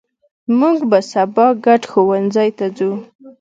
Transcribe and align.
مونږ 0.57 0.77
به 0.89 0.99
سبا 1.11 1.47
ګډ 1.65 1.81
ښوونځي 1.91 2.49
ته 2.57 2.65
ځو 2.77 2.91